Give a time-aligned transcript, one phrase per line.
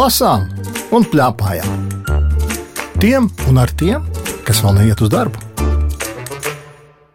[0.00, 0.46] lasām
[0.96, 1.88] un plēpājām.
[3.02, 4.04] Tiem un ar tiem,
[4.46, 5.40] kas vēl neiet uz darbu.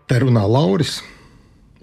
[0.06, 1.00] Te runā Lauris,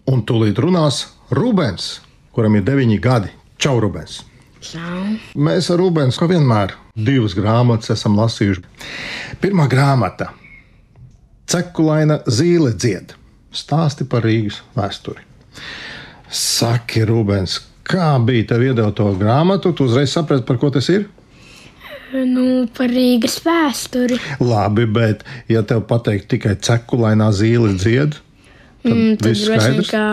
[0.07, 1.01] un tūlīt runās
[1.35, 1.97] Rubens,
[2.37, 3.33] kuram ir deviņi gadi.
[3.59, 4.21] Čau, Rubens!
[4.63, 5.17] Čau.
[5.35, 8.63] Mēs ar Rubens, kā vienmēr, divas grāmatas esam lasījuši.
[9.43, 10.31] Pirmā grāmata-
[11.51, 13.17] Cekulaina zīle dzied
[13.51, 15.27] stāsti par Rīgas vēsturi.
[16.31, 19.75] Saki, Rubens, kā bija tev iedot to grāmatu?
[19.77, 21.09] Tu uzreiz saprati, par ko tas ir?
[22.13, 24.19] Nu, par Rīgas vēsturi.
[24.45, 28.31] Labi, bet ja tev pateikt tikai cekulainā zīle dzied, tad
[28.83, 30.05] Mm, tad droši vien, ka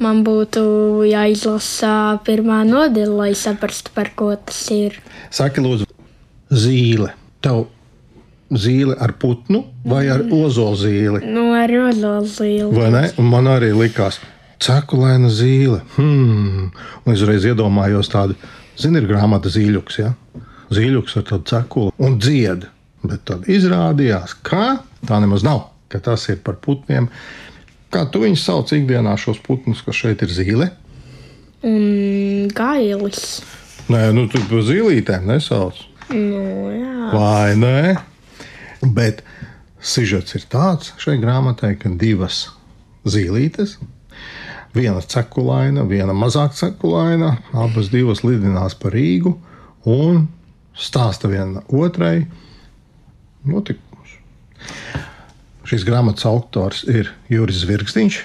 [0.00, 0.62] man būtu
[1.10, 4.96] jāizlasa pirmā nodaļa, lai saprastu, par ko tas ir.
[5.28, 5.84] Saki, lūdzu,
[6.48, 7.10] zīle.
[7.44, 7.66] Tev
[8.48, 11.20] zīle ar putnu vai ar ozolu zīli?
[11.28, 12.70] Nu, ar rozolīlu.
[12.72, 13.04] Vai ne?
[13.20, 14.22] Man arī likās,
[14.62, 15.80] cekulaina zīle.
[15.96, 16.70] Hmm.
[17.04, 18.36] Un es uzreiz iedomājos tādu,
[18.78, 19.98] zini, ir grāmata zīļuks.
[20.00, 20.12] Ja?
[20.74, 22.72] Zīļuks ar tādu cekulu un dziedu.
[23.06, 27.10] Bet tad izrādījās, ka tā nemaz nav, ka tas ir par putniem.
[27.92, 30.70] Kā tu viņus sauc ikdienā, šos putnus, kas šeit ir zīle?
[31.66, 33.42] Un gailis.
[33.92, 35.78] Nē, nu tu par zīlītēm nesauc.
[36.10, 36.42] Nu,
[36.74, 37.10] jā.
[37.12, 37.94] Vai ne?
[38.82, 39.22] Bet
[39.82, 42.46] sižets ir tāds šai grāmatai, ka divas
[43.06, 43.76] zīlītes,
[44.76, 49.32] viena cekulaina, viena mazāk cekulaina, abas divas lidinās pa Rīgu
[49.88, 50.26] un
[50.76, 52.26] stāsta viena otrai
[53.46, 54.16] notikumus.
[55.66, 58.20] Šīs grāmatas autors ir Juris Zvirgstiņš,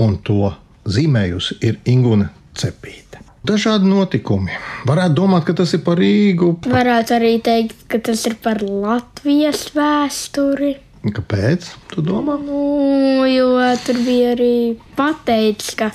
[0.00, 0.54] un to
[0.86, 3.20] zīmējusi ir Ingūna Cepīte.
[3.46, 4.54] Dažādi notikumi.
[4.88, 6.56] Varētu domāt, ka tas ir par Rīgu.
[6.66, 10.72] Varētu arī teikt, ka tas ir par Latvijas vēsturi.
[11.06, 11.68] Kāpēc?
[11.92, 12.34] Tu domā?
[12.42, 13.50] Nu, jo
[13.86, 15.92] tur bija arī pateikts, ka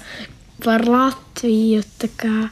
[0.63, 1.83] par Latviju.
[2.17, 2.49] kā.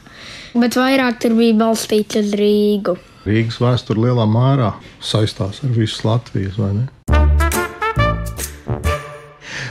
[0.54, 2.96] Bet vairāk tur bija balstīts uz Rīgu.
[3.24, 6.86] Rīgas vēsture lielā mērā saistās ar visu Latvijas, vai ne?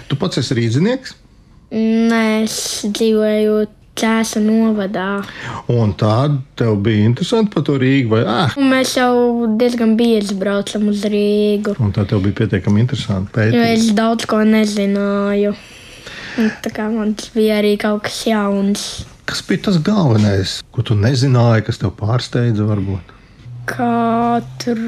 [0.09, 1.13] Tu pats esi rīznieks,
[1.69, 3.57] Nē, es dzīvoju
[3.99, 5.07] Cēsa novadā.
[5.67, 10.35] un tāda tev bija interesanti par to Rīgu, vai ah, Un mēs jau diezgan bieži
[10.39, 11.75] braucam uz Rīgu.
[11.79, 13.73] un tā tev bija pietiekami interesanti Jo pētīt.
[13.75, 15.55] es daudz ko nezināju.
[16.39, 18.83] Un Tā kā man tas bija arī kaut kas jauns.
[19.27, 23.15] Kas bija tas galvenais, ko tu nezināji, kas tev pārsteidza varbūt?
[23.69, 24.79] Kā tur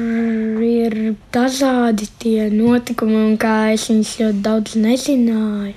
[0.66, 5.74] ir dažādi tie notikumi, un kā es viņus ļoti daudz nezināju.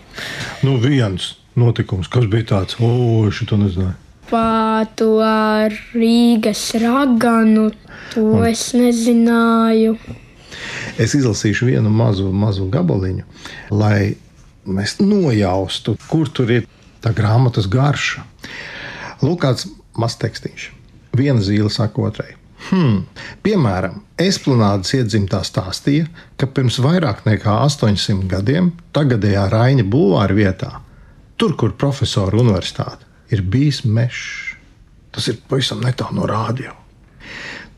[0.66, 3.96] Nu, viens notikums, kas bija tāds, o, es to nezināju.
[4.30, 5.20] Par to
[5.94, 7.70] Rīgas raganu,
[8.14, 9.98] to es nezināju.
[10.98, 13.26] Es izlasīšu vienu mazu, mazu gabaliņu,
[13.76, 14.16] lai
[14.66, 16.66] mēs nojaustu, kur tur ir
[17.04, 18.24] tā grāmatas garša.
[19.22, 19.68] Lūk, kāds
[20.00, 20.72] mazs tekstīns.
[21.16, 22.34] Viena zīle saka otrai.
[22.66, 23.04] Hmm.
[23.46, 26.08] Piemēram, Esplanādes iedzimtā stāstīja,
[26.40, 30.72] ka pirms vairāk nekā 800 gadiem tagadējā Raina būvāra vietā,
[31.38, 34.56] tur, kur profesora universitāte, ir bijis mežs.
[35.16, 36.74] Tas ir pavisam netālu no rādio.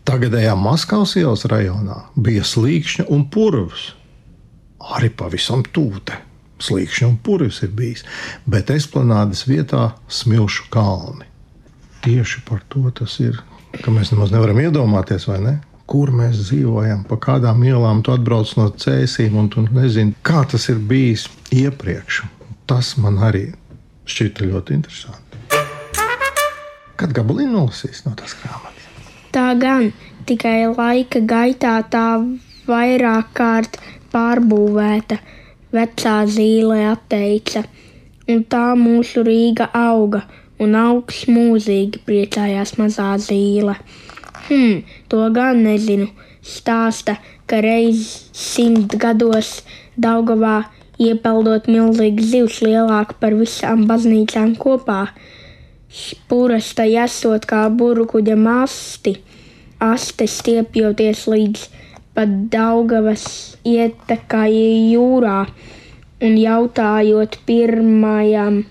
[0.08, 3.92] Tagadējā Maskavas ielas rajonā bija slīkšņa un purvs.
[4.96, 6.16] Arī pavisam tūte.
[6.64, 8.06] Slīkšņa un purvs ir bijis,
[8.50, 11.28] bet esplanādes vietā smilšu kalni.
[12.06, 13.38] Tieši par to tas ir,
[13.84, 15.54] ka mēs nemaz nevaram iedomāties, vai ne?
[15.88, 20.66] Kur mēs dzīvojam, pa kādām ielām tu atbrauc no cēsīm, un tu nezini, kā tas
[20.72, 22.24] ir bijis iepriekš.
[22.68, 23.46] Tas man arī
[24.12, 25.40] šķita ļoti interesanti.
[26.98, 28.88] Kad gabaliņu nolasīs no tās grāmatas?
[29.32, 29.94] Tā gan
[30.28, 32.08] tikai laika gaitā tā
[32.68, 33.80] vairāk kārt
[34.12, 35.20] pārbūvēta,
[35.72, 37.64] vecā zīle atteica,
[38.28, 40.26] un tā mūsu Rīga auga,
[40.60, 43.78] un augs mūzīgi priecājās mazā zīle.
[44.50, 46.12] Hm, to gan nezinu.
[46.48, 47.18] Stāsta,
[47.48, 49.62] ka reiz simt gados
[50.00, 50.66] Daugavā
[51.02, 55.02] iepeldot milzīgu zivs lielāku par visām baznīcām kopā.
[55.88, 59.16] Spūras tai esot kā burbuļa masti,
[59.80, 61.68] aste stiepjoties līdz
[62.18, 63.28] pat Daugavas
[63.68, 64.52] ietekai
[64.92, 65.40] jūrā
[66.26, 68.64] un jautājot pirmajam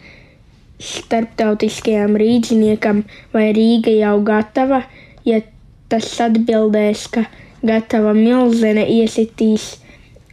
[0.82, 4.82] starptautiskajam rīzniekam, vai Rīga jau gatava,
[5.24, 5.40] ja
[5.88, 7.24] tas atbildēs, ka
[7.64, 9.76] gatava milzene iesitīs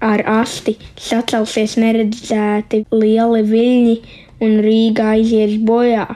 [0.03, 3.95] ar asti, sacelsies neredzēti lieli viļņi
[4.43, 6.07] un Rīga aizies bojā.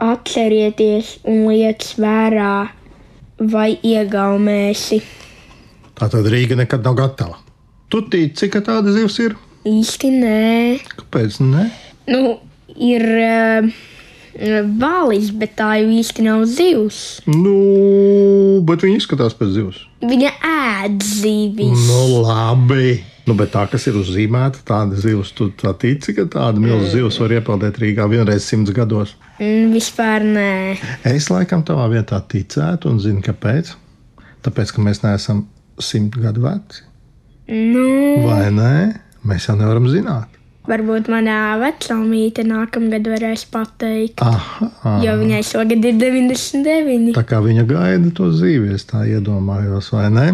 [0.00, 2.54] Atcerieties un liec vērā,
[3.52, 5.00] vai iegaumēsi.
[5.98, 7.40] Tā tad Rīga nekad nav gatava.
[7.90, 9.36] Tu tici, ka tāda zivs ir?
[9.68, 10.44] Īsti nē.
[10.94, 11.40] Kāpēc?
[11.44, 11.66] Ne?
[12.08, 12.38] Nu,
[12.80, 13.66] ir eh,
[14.80, 17.20] valis, bet tā jau īsti nav zivs.
[17.30, 19.80] Nu, bet viņi izskatās pēc zivs.
[20.06, 21.86] Viņa ēd zivis.
[21.88, 23.00] Nu, labi.
[23.28, 27.18] Nu, bet tā, kas ir uzzīmēta, tāda zivs, tu tā tici, ka tāda milzīga zivs
[27.20, 29.12] var iepeldēt Rīgā vienreiz simts gados.
[29.38, 30.50] Mm, Vispār nē.
[31.06, 33.74] Es laikam tavā vietā ticētu un zinu, kāpēc.
[34.46, 35.44] Tāpēc, ka mēs neesam
[35.78, 36.82] simt gadu veci.
[37.50, 37.86] Nu,
[38.24, 38.74] Vai nē?
[39.26, 40.39] Mēs jau nevaram zināt.
[40.68, 44.20] Varbūt manā vecāmīte nākamgad varēs pateikt.
[44.24, 47.12] Aha, Jo viņai šogad ir 99.
[47.16, 50.26] tā kā viņa gaida to zīvi, es tā iedomājos, vai ne?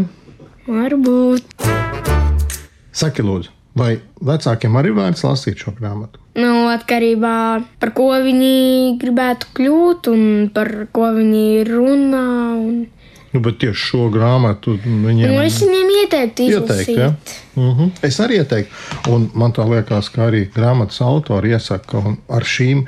[0.66, 1.66] Varbūt.
[2.96, 6.22] Saki, lūdzu, vai vecākiem arī vērts lasīt šo grāmatu?
[6.36, 12.26] Nu, atkarībā no par ko viņi gribētu kļūt un par ko viņi runā.
[12.60, 12.82] Un...
[13.36, 17.08] Nu, bet tieši šo grāmatu viņiem Nu, es viņiem ieteiktu Ieteikt, ja?
[17.60, 17.90] uh -huh.
[18.02, 18.72] Es arī ieteiktu,
[19.12, 22.86] un man tā liekas, ka arī grāmatas autori iesaka, ka ar šīm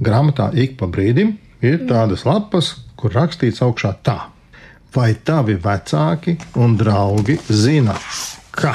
[0.00, 4.18] grāmatām ik pa brīdim ir tādas lapas, kur rakstīts augšā tā.
[4.94, 7.94] Vai tavi vecāki un draugi zina,
[8.50, 8.74] ka?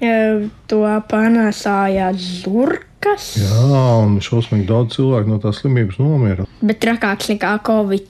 [0.00, 6.46] Eh, To panāsāja zurkas, Jā, un šausmīgi daudz cilvēku no tās slimības nomira.
[6.62, 8.08] bet trakāks nekā Covid.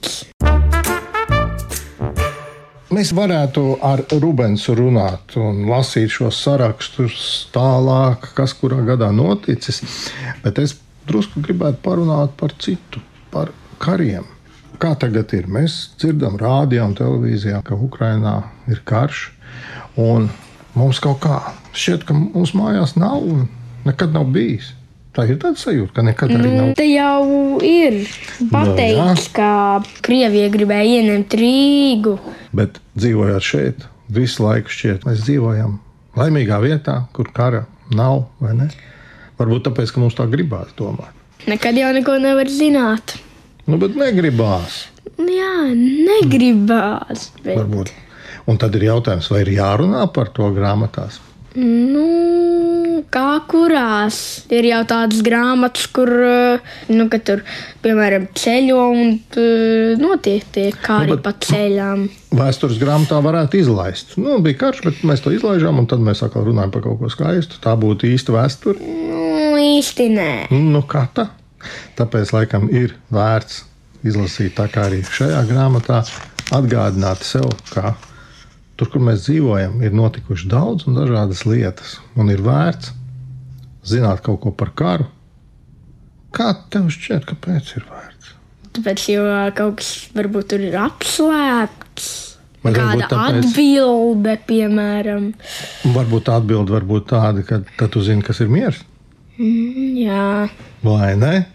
[2.97, 7.17] Mēs varētu ar Rubensu runāt un lasīt šos sarakstus
[7.53, 9.83] tālāk, kas kurā gadā noticis,
[10.41, 10.73] bet es
[11.05, 14.25] drusku gribētu parunāt par citu, par kariem.
[14.81, 15.45] Kā tagad ir?
[15.45, 18.33] Mēs dzirdam, rādījā un televīzijā, ka Ukrainā
[18.65, 19.27] ir karš,
[20.01, 20.31] un
[20.73, 21.37] mums kaut kā
[21.77, 23.45] šķiet, ka mūsu mājās nav un
[23.85, 24.73] nekad nav bijis.
[25.17, 26.67] Tā ir tāda sajūta, ka nekad arī nav.
[26.77, 28.03] Te jau ir
[28.51, 29.49] pateikts, ka
[30.05, 32.13] Krievija gribēja ieņemt Rīgu.
[32.53, 35.79] Bet dzīvojot šeit, visu laiku šķiet, mēs dzīvojam
[36.21, 37.63] laimīgā vietā, kur kara
[37.97, 38.27] nav.
[39.41, 41.09] Varbūt tāpēc, ka mums tā gribās domāt.
[41.49, 43.17] Nekad jau neko nevar zināt.
[43.65, 44.83] Nu, bet negribās.
[45.17, 47.31] Jā, negribās.
[47.41, 47.89] Bet, Varbūt.
[48.47, 51.17] Un tad ir jautājums, vai ir jārunā par to grāmatās?
[51.57, 54.17] Nu, kā kurās
[54.53, 57.41] ir jau tādas grāmatas, kur eh, nu, tur,
[57.83, 62.07] piemēram, ceļo un eh, notiek tie kāri Nu, bet- pa ceļām.
[62.37, 64.17] Vēstures grāmatā varētu izlaist.
[64.21, 67.11] Nu, bija karš, bet mēs to izlaižām, un tad mēs atkal runājam par kaut ko
[67.11, 67.61] skaistu.
[67.63, 68.77] Tā būtu īsta vēsture.
[68.81, 70.31] Nu, īsti nē.
[70.53, 71.29] Nu, kā tā?
[71.97, 73.63] Tāpēc, laikam, ir vērts
[74.07, 76.03] izlasīt tā kā arī šajā grāmatā,
[76.53, 77.95] atgādināt sev, ka
[78.77, 82.93] tur, kur mēs dzīvojam, ir notikuši daudz un dažādas lietas, un ir vērts
[83.87, 85.07] zināt kaut ko par karu.
[86.35, 88.33] Kā tev šķiet, kāpēc ir vērts?
[88.77, 89.23] Tāpēc jau
[89.57, 92.09] kaut kas varbūt tur ir apslēpts.
[92.65, 95.27] Vai Kāda tāpēc- atbilde, piemēram.
[95.95, 98.83] Varbūt tā atbilde var būt tāda, ka tad tu zini, kas ir miers,
[99.37, 100.49] Jā,
[100.81, 101.45] vai ne?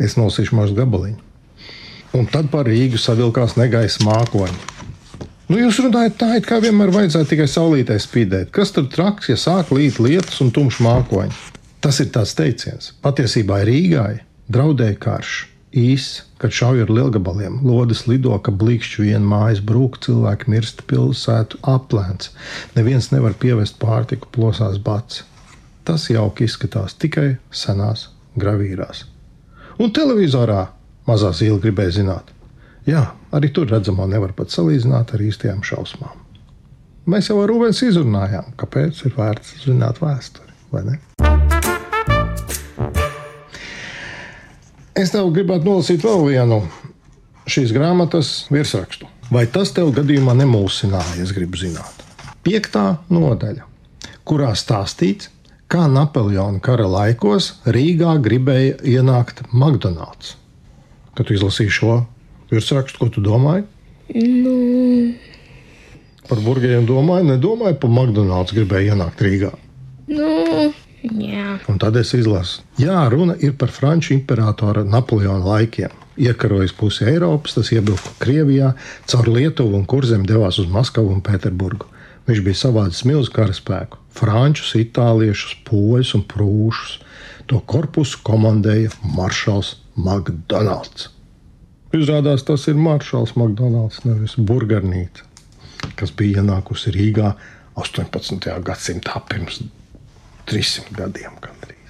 [0.00, 1.18] Es nosīšu mazu gabaliņu.
[2.12, 4.58] Un tad par Rīgu savilkās negaisa mākoņi.
[5.48, 8.50] Nu, jūs runājat tā, it kā vienmēr vajadzētu tikai saulītē spīdēt.
[8.56, 11.32] Kas tur traks, ja sāk līt lietus un tumšs mākoņi?
[11.84, 12.92] Tas ir tāds teiciens.
[13.04, 15.32] Patiesībā Rīgai draudēja karš.
[15.72, 21.62] Īss, kad šauj ar lielgabaliem, lodes lido, ka blīkšķi vien mājas brūk, cilvēki mirst pilsētu
[21.64, 22.28] aplēns.
[22.76, 25.22] Neviens nevar pievest pārtiku, plosās bats.
[25.88, 29.06] Tas jauki izskatās tikai senās gravīrās.
[29.80, 30.66] Un televizorā
[31.08, 32.32] mazā zīle gribēja zināt.
[32.86, 36.18] Jā, arī tur redzamo nevar pat salīdzināt ar īstajām šausmām.
[37.06, 40.98] Mēs jau ar Rūvens izrunājām, kāpēc ir vērts zināt vēsturi, vai ne?
[44.98, 46.60] Es tev gribētu nolasīt vēl vienu
[47.48, 49.08] šīs grāmatas virsrakstu.
[49.32, 51.22] Vai tas tev gadījumā nemulsināja?
[51.24, 52.02] Es gribu zināt.
[52.44, 53.64] Piektā nodaļa,
[54.28, 55.30] kurā stāstīts,
[55.72, 60.36] kā Napoleona kara laikos Rīgā gribēja ienākt McDonald's.
[61.14, 61.96] Kad tu izlasīji šo
[62.52, 63.64] virsrakstu, ko tu domāji?
[64.14, 64.56] Nu,
[66.28, 69.50] Par burgeriem domāju, nedomāju, pa McDonald's gribēju ienākt Rīgā.
[70.08, 70.28] nu,
[71.02, 71.56] jā.
[71.68, 75.90] Un tad es izlasu, jā, runa ir par franču imperatora Napoleona laikiem.
[76.16, 78.74] Iekarojis pusi Eiropas, tas iebruka Krievijā,
[79.08, 81.88] caur Lietuvu un kurzem devās uz Maskavu un Pēterburgu.
[82.28, 86.98] Viņš bija savādis milzu karaspēku, frančus, itāliešus, poļus un prūšus.
[87.50, 91.10] To korpusu komandēja maršals McDonalds.
[91.92, 95.26] Izrādās, tas ir maršals McDonalds, nevis burgernīca,
[95.98, 97.34] kas bija ienākusi Rīgā
[97.76, 98.48] 18.
[98.64, 99.60] gadsimtā pirms
[100.48, 101.36] 300 gadiem.
[101.44, 101.82] Gandrīz.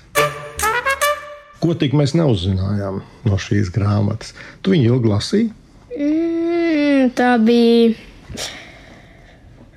[1.62, 4.34] Ko tik mēs neuzzinājām no šīs grāmatas?
[4.62, 5.52] Tu viņu ilgi lasīji?
[5.94, 7.94] Mm, tā bija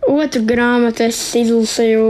[0.09, 1.05] otra grāmata.
[1.11, 2.07] Es izlasīju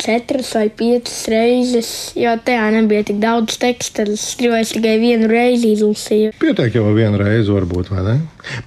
[0.00, 4.06] četras vai piecas reizes, jo tajā nebija tik daudz teksta.
[4.12, 6.36] Es gribēju tikai vienu reizi izlasīt.
[6.42, 8.16] Pietiek jau vienu reizi, varbūt, vai ne?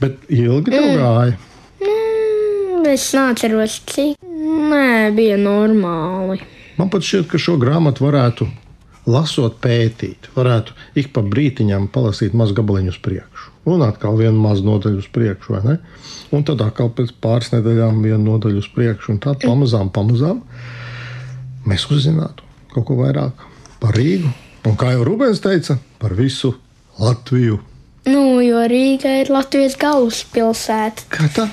[0.02, 1.02] Bet ilgi tev mm.
[1.02, 1.38] gāja.
[1.84, 4.18] Mm, es neatceros, cik.
[4.70, 6.40] Nē, bija normāli.
[6.80, 8.48] Man pat šķiet, ka šo grāmatu varētu
[9.10, 10.30] lasot, pētīt.
[10.36, 13.56] Varētu ik pa brītiņam palasīt mazu gabaliņu uz priekšu.
[13.70, 15.78] Un atkal vienu mazu nodaļu uz priekšu, vai ne?
[16.36, 19.16] Un tad atkal pēc pāris nedēļām vienu nodaļu uz priekšu.
[19.16, 20.44] Un tā pamazām, pamazām
[21.68, 23.46] mēs uzzinātu kaut ko vairāk
[23.82, 24.32] par Rīgu.
[24.68, 26.54] Un kā jau Rubens teica, par visu
[27.00, 27.60] Latviju.
[28.10, 31.08] Nu, jo Rīga ir Latvijas galvaspilsēta.
[31.12, 31.48] Kā tā?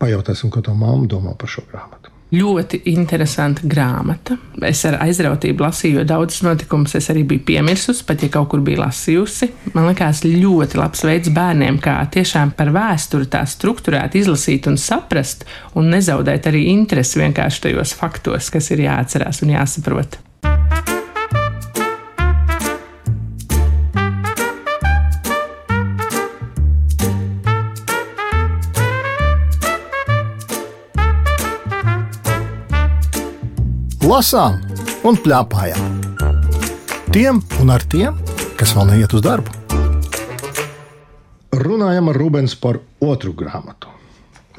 [0.00, 2.13] Pajautāsim, ko tā mamma domā par šo grāmatu.
[2.34, 4.36] Ļoti interesanta grāmata.
[4.64, 8.64] Es ar aizrautību lasīju, jo daudzas notikumus es arī biju piemirsusi, pat ja kaut kur
[8.64, 9.50] biju lasījusi.
[9.76, 15.46] Man liekas, ļoti labs veids bērniem, kā tiešām par vēsturi tā struktūrēt, izlasīt un saprast,
[15.78, 20.18] un nezaudēt arī interesi vienkārši tajos faktos, kas ir jāatcerās un jāsaprot.
[34.04, 34.58] Lasām
[35.08, 36.00] un plēpājām.
[37.14, 38.16] Tiem un ar tiem,
[38.58, 39.52] kas vēl neiet uz darbu.
[41.54, 43.88] Runājam ar Rubens par otru grāmatu.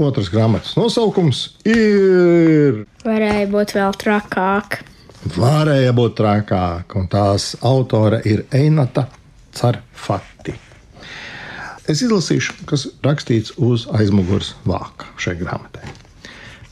[0.01, 2.81] Otras grāmatas nosaukums ir.
[3.05, 4.79] Varēja būt vēl trakāk.
[5.35, 9.07] Varēja būt trakāk, un tās autore ir Einata
[9.55, 10.55] Carfati.
[11.85, 16.04] Es izlasīšu, kas rakstīts uz aizmugures vāka šai grāmatai.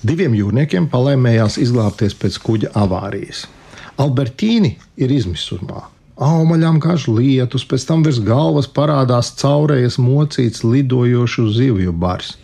[0.04, 3.46] Diviem jūrniekiem palēmējās izglābties pēc kuģa avārijas.
[4.04, 5.86] Albertīni ir izmisumā.
[6.24, 12.36] Aumaļām kāž lietus, pēc tam virs galvas parādās caurējas mocīts lidojošu zivju bars.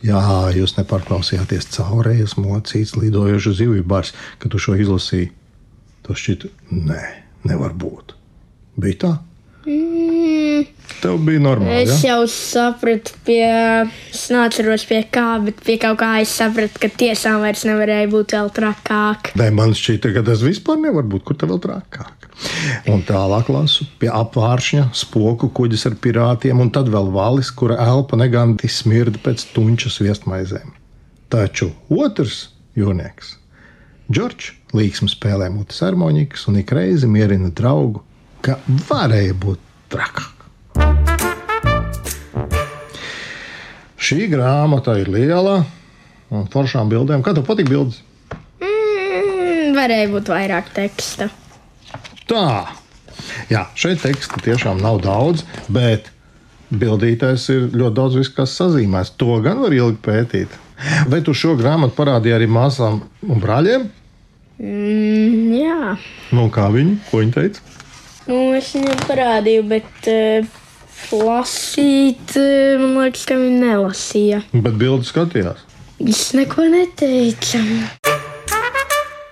[0.00, 0.22] Jā,
[0.56, 5.34] jūs nepārklausījāties caurējas mocīts lidojošu zivju bars, kad tu šo izlasīji.
[6.06, 7.02] Tas šķiet, nē,
[7.44, 8.16] nevar būt.
[8.80, 9.12] Bija tā?
[9.66, 10.64] Mm,
[11.02, 11.82] Tev bija normāli.
[11.82, 12.14] es Ja?
[12.14, 13.44] jau sapratu, pie.
[14.10, 18.34] Es neatceros pie kā, bet pie kaut kā es sapratu, ka tiešām vairs nevarēja būt
[18.36, 19.32] vēl trakāk.
[19.36, 21.24] Nē, man šķita, ka tas vispār nevar būt.
[21.28, 22.28] Kur tā vēl trakāk?
[22.88, 28.16] Un tālāk lasu pie apvāršņa, spoku kuģis ar pirātiem, un tad vēl valis, kura elpa
[28.16, 30.72] neganti smirda pēc tunčas viestmaizēm.
[31.30, 32.48] Taču otrs
[32.80, 33.36] jūrnieks,
[34.10, 38.00] Džordžs, līksmi spēlē mutes harmonikas un ik reizi mierina draugu,
[38.44, 38.56] ka
[38.88, 40.36] varēja būt trakāk.
[44.00, 45.60] Šī grāmata ir liela
[46.32, 47.22] un foršām bildēm.
[47.22, 48.00] Kā tev patīk bildes?
[48.62, 51.28] Mm, varēja būt vairāk teksta.
[52.30, 52.46] Tā,
[53.50, 56.08] jā, šeit teksta tiešām nav daudz, bet
[56.70, 59.12] bildītājs ir ļoti daudz viss, kas sazīmēs.
[59.20, 60.58] To gan var ilgi pētīt.
[61.12, 63.90] Vai tu šo grāmatu parādīji arī māsām un brāļiem?
[64.60, 65.96] Mm, jā,
[66.36, 66.96] Nu, kā viņi?
[67.10, 67.62] Ko viņi teica?
[68.30, 70.58] Nu, es viņam parādīju, bet uh,
[71.16, 74.42] lasīt, uh, man liekas, ka viņi nelasīja.
[74.54, 75.66] Bet bildi skatījās.
[76.00, 77.60] Viņš neko neteica.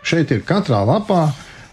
[0.09, 1.29] Šeit ir katrā lapā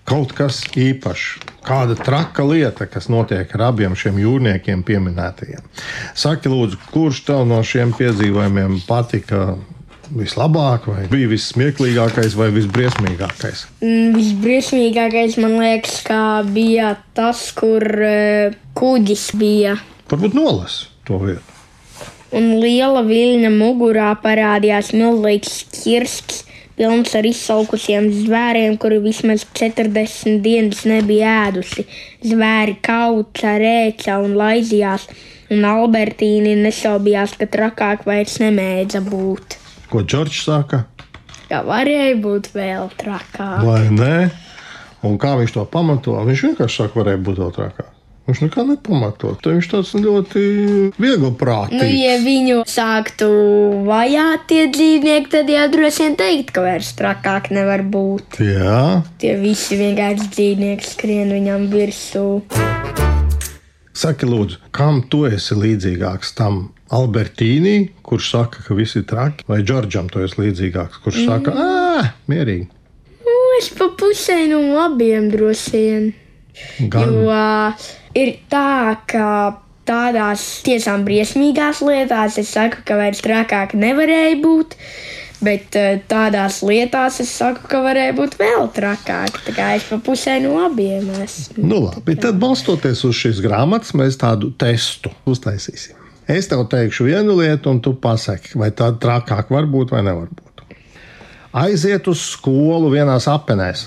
[0.07, 1.51] kaut kas īpašs.
[1.65, 5.63] Kāda traka lieta, kas notiek ar abiem šiem jūrniekiem pieminētajiem.
[6.13, 9.55] Saki, lūdzu, kurš tev no šiem piedzīvojumiem patika
[10.13, 13.65] vislabāk, vai bija vissmieklīgākais, vai visbriesmīgākais?
[13.81, 19.75] Mm, Visbriesmīgākais man liekas, ka bija tas, kur uh, kuģis bija.
[20.11, 21.55] Varbūt nolasi to vietu.
[22.35, 26.43] Un liela viļņa mugurā parādījās milzīgs kirsts,
[26.75, 31.85] pilns ar izsalkusiem zvēriem, kuri vismaz 40 dienas nebija ēdusi.
[32.25, 35.07] Zvēri kauca, rēca un laizījās,
[35.55, 39.61] un Albertīni nesaubījās, ka trakāk vairs nemēdza būt.
[39.91, 40.85] Ko Džordžs saka?
[41.49, 43.61] Kā varēja būt vēl trakāk?
[43.65, 44.29] Vai ne?
[45.05, 46.15] Un kā viņš to pamato?
[46.25, 47.91] Viņš vienkārši saka, varēja būt vēl trakāk.
[48.25, 49.37] Viņš nekā nepamatot.
[49.37, 50.41] Tad viņš tāds ļoti
[50.97, 51.77] viegli prātīgs.
[51.77, 53.27] Nu, ja viņu sāktu
[53.85, 58.39] vajāt tie dzīvnieki, tad jau droši vien teikt, ka vairs trakāk nevar būt.
[58.41, 62.25] Jā, Tie visi vienkārši dzīvnieki skrien viņam virsū.
[63.95, 66.33] Saki, lūdzu, kam tu esi līdzīgāks?
[66.35, 67.75] Tam Albertīnī,
[68.05, 71.31] kurš saka, ka viss ir traki, vai Džordžam tu esi līdzīgāks, kurš mm.
[71.31, 72.67] saka, ah, mierīgi.
[73.25, 76.07] Nu, es pa pusē no abiem droši vien.
[76.93, 79.27] Gan Jo uh, ir tā, ka
[79.85, 84.77] tādās tiešām briesmīgās lietās es saku, ka vairs trakāk nevarēja būt.
[85.43, 89.41] Bet uh, tādās lietās es saku, ka varēja būt vēl trakāk.
[89.49, 91.65] Tā kā es pa pusē no abiem esmu.
[91.65, 96.04] Nu, labi, tad balstoties uz šīs grāmatas, mēs tādu testu uztaisīsim.
[96.27, 100.31] Es tev teikšu vienu lietu, un tu pasaki, vai tā trakāk var būt vai nevar
[100.33, 100.63] būt.
[101.55, 103.85] Aiziet uz skolu vienās apenēs.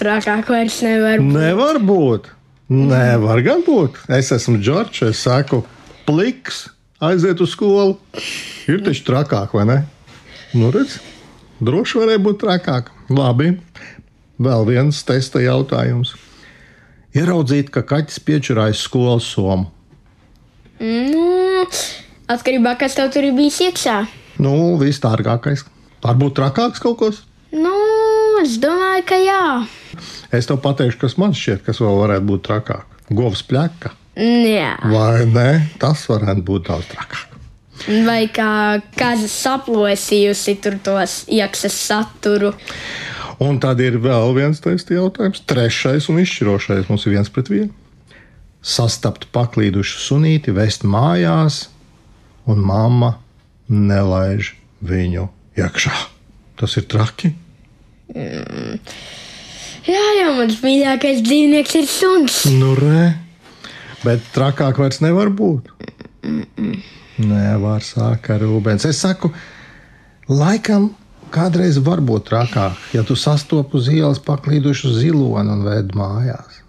[0.00, 1.36] Trakāk vairs nevar būt.
[1.36, 2.26] Nevar būt.
[2.70, 4.02] Nevar gan būt.
[4.18, 5.62] Es esmu Džordžs, es saku,
[6.06, 6.64] pliks,
[7.02, 7.96] aiziet uz skolu.
[8.70, 9.78] Ir taču trakāk, vai ne?
[10.54, 10.98] Nu, redz,
[11.62, 12.90] droši varēja būt trakāk.
[13.14, 13.54] Labi,
[14.42, 16.16] vēl viens testa jautājums.
[17.14, 19.70] Ieraudzīt, ka kaķis piečurājas skolas somu.
[20.80, 21.39] Nu,
[22.30, 23.96] atkarībā no tā, kas tev tur ir bijis iekšā.
[24.40, 25.66] Nu, viss dārgākais.
[26.04, 27.22] Varbūt trakāks kaut kas.
[27.52, 27.74] Nu,
[28.40, 29.44] es domāju, ka jā.
[30.32, 33.00] Es tev pateikšu, kas man šķiet, kas vēl varētu būt trakāk.
[33.10, 33.92] Govs pļaka.
[34.20, 34.76] Jā.
[34.90, 35.50] Vai ne?
[35.82, 37.26] Tas varētu būt daudz trakāk.
[38.06, 42.52] Vai kā kāda saplosījusi tur tos iekšas saturu.
[43.40, 45.40] Un tad ir vēl viens testa jautājums.
[45.48, 47.72] Trešais un izšķirošais mums ir viens pret vienu.
[48.60, 51.68] Sastapt paklīdušu sunīti, vest mājās,
[52.44, 53.14] un mamma
[53.70, 55.28] nelaiž viņu
[55.60, 55.94] iekšā.
[56.60, 57.32] Tas ir traki.
[59.88, 62.40] Jā, jau mans mīļākais dzīvnieks ir suns.
[62.52, 63.14] Nu, re,
[64.04, 65.70] bet trakāk vairs nevar būt.
[67.20, 68.84] Nevar sākt ar rūpens.
[68.88, 69.32] Es saku,
[70.28, 70.90] laikam
[71.32, 76.60] kādreiz var būt trakāk, ja tu sastopu uz ielas paklīdušu ziloni un ved mājās.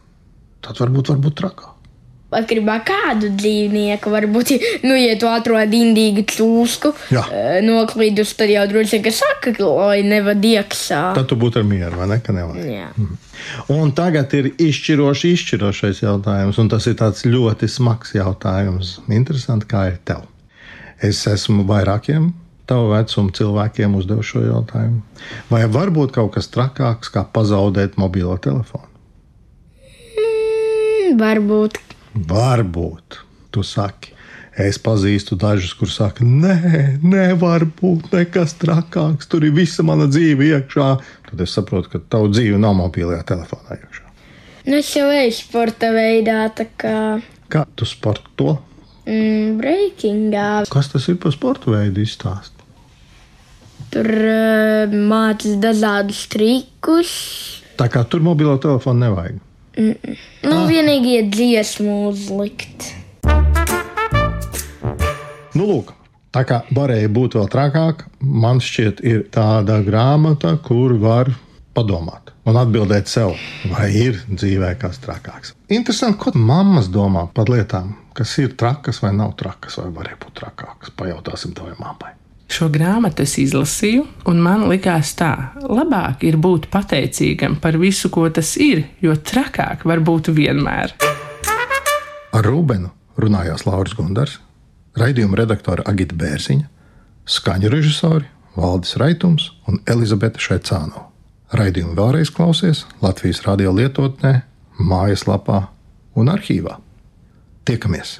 [0.62, 1.71] Tad varbūt var būt trakāk.
[2.32, 4.54] Atkarībā no kādu dzīvnieku, varbūt,
[4.88, 7.26] nu, ja tu atrod indīgu cūsku, Jā.
[7.28, 11.02] eh, noklīdus, tad jau droši vien, ka saka, lai nevad iekšā.
[11.18, 12.22] Tad tu būtu ar mieru, vai ne?
[12.24, 12.70] Ka nevajag.
[12.72, 12.90] Jā.
[13.74, 19.00] Un tagad ir izšķiroši izšķirošais jautājums, un tas ir tāds ļoti smags jautājums.
[19.12, 20.24] Interesanti, kā ir tev.
[21.02, 22.32] Es esmu vairākiem
[22.72, 25.02] tavu vecumu cilvēkiem uzdevu šo jautājumu.
[25.52, 28.88] Vai var būt kaut kas trakāks, kā pazaudēt mobilo telefonu?
[30.16, 31.82] Mm, varbūt.
[32.16, 33.22] Varbūt,
[33.52, 34.16] tu saki.
[34.60, 39.30] Es pazīstu dažus, kuriem saka, nē, nevar būt nekas trakāks.
[39.32, 40.88] Tur ir visa mana dzīve iekšā.
[41.30, 44.04] Tad es saprotu, ka tava dzīve nav mobilajā telefonā iekšā.
[44.68, 46.98] Nu, es jau eju sporta veidā, tā kā
[47.52, 48.58] Kā tu sporto?
[49.08, 50.50] mm, breakingā.
[50.72, 52.54] Kas tas ir par sporta veidu izstāst?
[53.92, 57.16] Tur uh, mācās dažādus trikus.
[57.80, 59.40] Tā kā tur mobilo telefonu nevajag.
[59.78, 62.92] Nu, vienīgi ir dziesmu uzlikt.
[65.56, 65.94] Nu, lūk,
[66.36, 71.32] tā kā varēja būt vēl trakāk, man šķiet, ir tāda grāmata, kur var
[71.76, 73.36] padomāt un atbildēt sev,
[73.72, 75.54] vai ir dzīvē kas trakāks.
[75.72, 80.40] Interesanti, ko mammas domā par lietām, kas ir trakas vai nav trakas, vai varēja būt
[80.42, 80.96] trakākas.
[80.98, 82.16] Pajautāsim tavai mammai.
[82.52, 88.26] Šo grāmatu es izlasīju, un man likās tā, labāk ir būt pateicīgam par visu, ko
[88.28, 90.92] tas ir, jo trakāk var būt vienmēr.
[92.36, 94.34] Ar Rūbenu runājās Lauris Gundars,
[95.00, 96.68] raidījuma redaktore Agita Bērziņa,
[97.24, 101.06] skaņu režisori Valdis Raitums un Elizabete Šaicāno.
[101.56, 104.42] Raidījumu vēlreiz klausies Latvijas radio lietotnē,
[104.80, 105.62] mājaslapā
[106.20, 106.76] un arhīvā.
[107.64, 108.20] Tiekamies!